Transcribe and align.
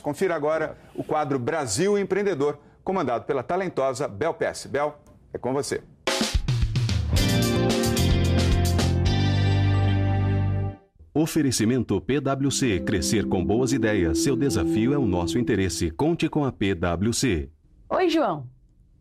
Confira 0.00 0.34
agora 0.34 0.76
o 0.94 1.04
quadro 1.04 1.38
Brasil 1.38 1.98
Empreendedor, 1.98 2.58
comandado 2.82 3.24
pela 3.24 3.42
talentosa 3.42 4.08
Bel 4.08 4.34
Pesce. 4.34 4.68
Bel, 4.68 4.98
é 5.32 5.38
com 5.38 5.52
você. 5.52 5.82
Oferecimento 11.12 12.00
PwC. 12.00 12.80
Crescer 12.80 13.28
com 13.28 13.44
boas 13.44 13.72
ideias. 13.72 14.20
Seu 14.20 14.36
desafio 14.36 14.94
é 14.94 14.98
o 14.98 15.06
nosso 15.06 15.38
interesse. 15.38 15.90
Conte 15.90 16.28
com 16.28 16.44
a 16.44 16.52
PwC. 16.52 17.50
Oi, 17.88 18.08
João. 18.08 18.46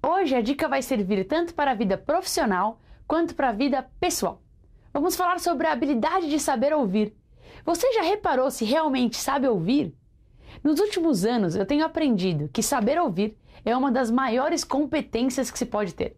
Hoje 0.03 0.33
a 0.33 0.41
dica 0.41 0.67
vai 0.67 0.81
servir 0.81 1.25
tanto 1.25 1.53
para 1.53 1.71
a 1.71 1.75
vida 1.75 1.97
profissional 1.97 2.79
quanto 3.07 3.35
para 3.35 3.49
a 3.49 3.53
vida 3.53 3.87
pessoal. 3.99 4.41
Vamos 4.91 5.15
falar 5.15 5.39
sobre 5.39 5.67
a 5.67 5.71
habilidade 5.71 6.29
de 6.29 6.39
saber 6.39 6.73
ouvir. 6.73 7.13
Você 7.63 7.91
já 7.93 8.01
reparou 8.01 8.49
se 8.49 8.65
realmente 8.65 9.15
sabe 9.15 9.47
ouvir? 9.47 9.93
Nos 10.63 10.79
últimos 10.79 11.25
anos 11.25 11.55
eu 11.55 11.65
tenho 11.65 11.85
aprendido 11.85 12.49
que 12.51 12.61
saber 12.61 12.99
ouvir 12.99 13.37
é 13.65 13.75
uma 13.75 13.91
das 13.91 14.09
maiores 14.09 14.63
competências 14.63 15.51
que 15.51 15.57
se 15.57 15.65
pode 15.65 15.93
ter. 15.93 16.17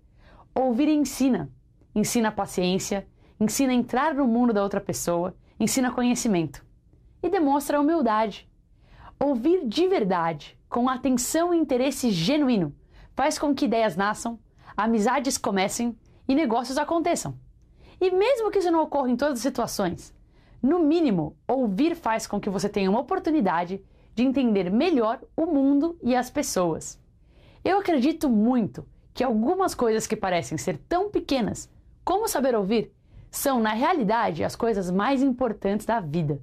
Ouvir 0.53 0.89
ensina. 0.89 1.49
Ensina 1.94 2.31
paciência, 2.31 3.08
ensina 3.39 3.73
a 3.73 3.75
entrar 3.75 4.13
no 4.13 4.25
mundo 4.25 4.53
da 4.53 4.63
outra 4.63 4.80
pessoa, 4.80 5.36
ensina 5.59 5.91
conhecimento 5.91 6.66
e 7.22 7.30
demonstra 7.30 7.80
humildade. 7.80 8.49
Ouvir 9.20 9.67
de 9.67 9.88
verdade, 9.88 10.58
com 10.70 10.88
atenção 10.88 11.53
e 11.53 11.58
interesse 11.58 12.09
genuíno, 12.11 12.73
faz 13.13 13.38
com 13.38 13.53
que 13.53 13.66
ideias 13.66 13.95
nasçam, 13.95 14.39
amizades 14.75 15.38
comecem 15.38 15.98
e 16.27 16.34
negócios 16.34 16.77
aconteçam. 16.77 17.38
E 18.00 18.09
mesmo 18.09 18.50
que 18.50 18.59
isso 18.59 18.72
não 18.72 18.81
ocorra 18.81 19.09
em 19.09 19.17
todas 19.17 19.39
as 19.39 19.44
situações, 19.44 20.16
no 20.61 20.80
mínimo, 20.80 21.36
ouvir 21.48 21.95
faz 21.95 22.25
com 22.27 22.39
que 22.39 22.50
você 22.50 22.70
tenha 22.70 22.89
uma 22.89 23.00
oportunidade 23.00 23.84
de 24.15 24.23
entender 24.23 24.70
melhor 24.70 25.20
o 25.35 25.45
mundo 25.45 25.97
e 26.01 26.15
as 26.15 26.29
pessoas. 26.29 26.99
Eu 27.63 27.79
acredito 27.79 28.29
muito 28.29 28.86
que 29.13 29.23
algumas 29.23 29.75
coisas 29.75 30.08
que 30.08 30.16
parecem 30.16 30.58
ser 30.58 30.77
tão 30.89 31.09
pequenas, 31.09 31.69
como 32.03 32.27
saber 32.27 32.55
ouvir, 32.55 32.91
são, 33.30 33.59
na 33.59 33.73
realidade, 33.73 34.44
as 34.44 34.55
coisas 34.55 34.91
mais 34.91 35.21
importantes 35.21 35.86
da 35.86 35.99
vida. 35.99 36.41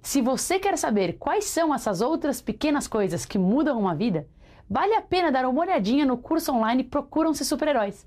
Se 0.00 0.20
você 0.20 0.58
quer 0.58 0.76
saber 0.76 1.14
quais 1.14 1.44
são 1.44 1.74
essas 1.74 2.00
outras 2.00 2.40
pequenas 2.40 2.88
coisas 2.88 3.24
que 3.24 3.38
mudam 3.38 3.78
uma 3.78 3.94
vida, 3.94 4.26
vale 4.68 4.94
a 4.94 5.02
pena 5.02 5.30
dar 5.30 5.46
uma 5.46 5.60
olhadinha 5.60 6.04
no 6.04 6.18
curso 6.18 6.52
online 6.52 6.82
Procuram-se 6.84 7.44
Super-Heróis. 7.44 8.06